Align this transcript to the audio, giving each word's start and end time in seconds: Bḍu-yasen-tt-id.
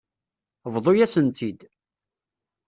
Bḍu-yasen-tt-id. 0.73 1.59